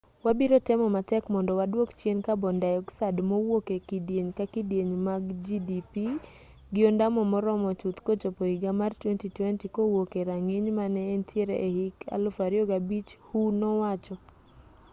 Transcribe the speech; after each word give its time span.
wabiro 0.25 0.57
temo 0.67 0.85
matek 0.95 1.23
mondo 1.33 1.51
waduok 1.59 1.89
chien 1.99 2.19
carbon 2.25 2.55
dioxide 2.63 3.19
mawuok 3.31 3.65
e 3.77 3.79
kidieny 3.87 4.29
ka 4.37 4.45
kidieny 4.53 4.93
mar 5.05 5.19
gdp 5.45 5.93
gi 6.73 6.81
ondamo 6.89 7.21
moromo 7.31 7.69
chuth 7.79 7.99
kochopo 8.05 8.41
higa 8.51 8.71
mar 8.79 8.91
2020 9.01 9.65
kowuok 9.75 10.09
e 10.21 10.23
rang'iny 10.29 10.67
mane 10.79 11.01
entiere 11.15 11.55
e 11.67 11.69
hik 11.77 11.95
2005 12.23 13.09
hu 13.25 13.39
nowacho 13.59 14.15